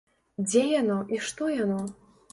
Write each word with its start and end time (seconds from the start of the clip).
Дзе 0.47 0.63
яно 0.81 0.97
і 1.17 1.21
што 1.27 1.53
яно? 1.63 1.79